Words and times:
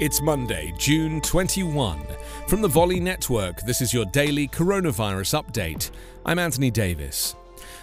It's 0.00 0.22
Monday, 0.22 0.72
June 0.78 1.20
21. 1.20 2.00
From 2.46 2.62
the 2.62 2.68
Volley 2.68 3.00
Network, 3.00 3.60
this 3.66 3.82
is 3.82 3.92
your 3.92 4.06
daily 4.06 4.48
coronavirus 4.48 5.44
update. 5.44 5.90
I'm 6.24 6.38
Anthony 6.38 6.70
Davis. 6.70 7.36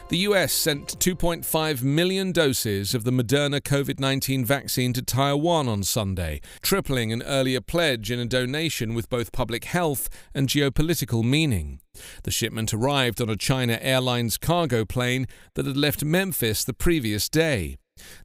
The 0.10 0.18
US 0.30 0.52
sent 0.52 0.98
2.5 0.98 1.84
million 1.84 2.32
doses 2.32 2.96
of 2.96 3.04
the 3.04 3.12
Moderna 3.12 3.62
COVID 3.62 4.00
19 4.00 4.44
vaccine 4.44 4.94
to 4.94 5.04
Taiwan 5.04 5.68
on 5.68 5.84
Sunday, 5.84 6.42
tripling 6.64 7.14
an 7.14 7.22
earlier 7.22 7.62
pledge 7.62 8.10
in 8.10 8.20
a 8.20 8.26
donation 8.26 8.96
with 8.96 9.12
both 9.12 9.32
public 9.32 9.66
health 9.66 10.10
and 10.34 10.50
geopolitical 10.50 11.24
meaning. 11.24 11.82
The 12.24 12.32
shipment 12.32 12.74
arrived 12.74 13.22
on 13.22 13.30
a 13.30 13.38
China 13.38 13.78
Airlines 13.80 14.40
cargo 14.40 14.86
plane 14.86 15.28
that 15.54 15.68
had 15.68 15.78
left 15.78 16.04
Memphis 16.04 16.64
the 16.64 16.74
previous 16.74 17.30
day. 17.30 17.78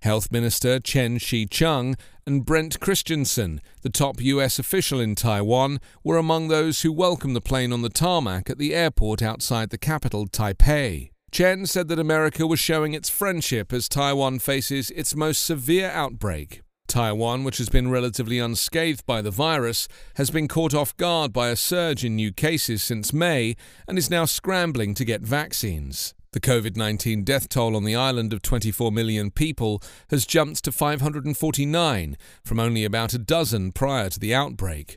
Health 0.02 0.30
Minister 0.30 0.80
Chen 0.80 1.18
Shih-chung 1.18 1.96
and 2.26 2.44
Brent 2.44 2.80
Christensen, 2.80 3.60
the 3.82 3.90
top 3.90 4.20
US 4.20 4.58
official 4.58 5.00
in 5.00 5.14
Taiwan, 5.14 5.80
were 6.04 6.16
among 6.16 6.48
those 6.48 6.82
who 6.82 6.92
welcomed 6.92 7.34
the 7.34 7.40
plane 7.40 7.72
on 7.72 7.82
the 7.82 7.88
tarmac 7.88 8.48
at 8.48 8.58
the 8.58 8.74
airport 8.74 9.22
outside 9.22 9.70
the 9.70 9.78
capital, 9.78 10.26
Taipei. 10.26 11.10
Chen 11.32 11.64
said 11.64 11.88
that 11.88 11.98
America 11.98 12.46
was 12.46 12.60
showing 12.60 12.92
its 12.92 13.08
friendship 13.08 13.72
as 13.72 13.88
Taiwan 13.88 14.38
faces 14.38 14.90
its 14.90 15.16
most 15.16 15.44
severe 15.44 15.90
outbreak. 15.90 16.62
Taiwan, 16.86 17.42
which 17.42 17.56
has 17.56 17.70
been 17.70 17.90
relatively 17.90 18.38
unscathed 18.38 19.06
by 19.06 19.22
the 19.22 19.30
virus, 19.30 19.88
has 20.16 20.30
been 20.30 20.46
caught 20.46 20.74
off 20.74 20.94
guard 20.98 21.32
by 21.32 21.48
a 21.48 21.56
surge 21.56 22.04
in 22.04 22.16
new 22.16 22.32
cases 22.32 22.82
since 22.82 23.14
May 23.14 23.56
and 23.88 23.96
is 23.96 24.10
now 24.10 24.26
scrambling 24.26 24.92
to 24.94 25.06
get 25.06 25.22
vaccines. 25.22 26.12
The 26.32 26.40
COVID 26.40 26.76
19 26.78 27.24
death 27.24 27.50
toll 27.50 27.76
on 27.76 27.84
the 27.84 27.94
island 27.94 28.32
of 28.32 28.40
24 28.40 28.90
million 28.90 29.30
people 29.30 29.82
has 30.08 30.24
jumped 30.24 30.64
to 30.64 30.72
549 30.72 32.16
from 32.42 32.58
only 32.58 32.84
about 32.84 33.12
a 33.12 33.18
dozen 33.18 33.70
prior 33.70 34.08
to 34.08 34.18
the 34.18 34.34
outbreak. 34.34 34.96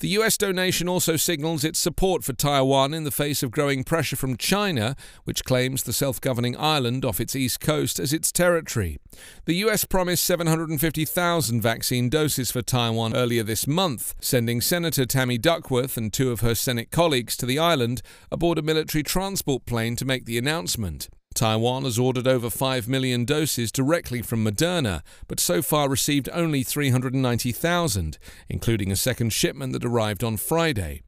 The 0.00 0.08
US 0.08 0.36
donation 0.36 0.88
also 0.88 1.16
signals 1.16 1.64
its 1.64 1.78
support 1.78 2.24
for 2.24 2.32
Taiwan 2.32 2.94
in 2.94 3.04
the 3.04 3.10
face 3.10 3.42
of 3.42 3.50
growing 3.50 3.84
pressure 3.84 4.16
from 4.16 4.36
China, 4.36 4.96
which 5.24 5.44
claims 5.44 5.82
the 5.82 5.92
self 5.92 6.20
governing 6.20 6.56
island 6.56 7.04
off 7.04 7.20
its 7.20 7.36
east 7.36 7.60
coast 7.60 7.98
as 7.98 8.12
its 8.12 8.32
territory. 8.32 8.98
The 9.44 9.56
US 9.56 9.84
promised 9.84 10.24
750,000 10.24 11.60
vaccine 11.60 12.08
doses 12.08 12.50
for 12.50 12.62
Taiwan 12.62 13.14
earlier 13.16 13.42
this 13.42 13.66
month, 13.66 14.14
sending 14.20 14.60
Senator 14.60 15.06
Tammy 15.06 15.38
Duckworth 15.38 15.96
and 15.96 16.12
two 16.12 16.30
of 16.30 16.40
her 16.40 16.54
Senate 16.54 16.90
colleagues 16.90 17.36
to 17.38 17.46
the 17.46 17.58
island 17.58 18.02
aboard 18.30 18.58
a 18.58 18.62
military 18.62 19.02
transport 19.02 19.66
plane 19.66 19.96
to 19.96 20.04
make 20.04 20.24
the 20.24 20.38
announcement. 20.38 21.08
Taiwan 21.36 21.84
has 21.84 21.98
ordered 21.98 22.26
over 22.26 22.48
5 22.48 22.88
million 22.88 23.26
doses 23.26 23.70
directly 23.70 24.22
from 24.22 24.42
Moderna, 24.42 25.02
but 25.28 25.38
so 25.38 25.60
far 25.60 25.86
received 25.86 26.30
only 26.32 26.62
390,000, 26.62 28.16
including 28.48 28.90
a 28.90 28.96
second 28.96 29.34
shipment 29.34 29.74
that 29.74 29.84
arrived 29.84 30.24
on 30.24 30.38
Friday. 30.38 31.02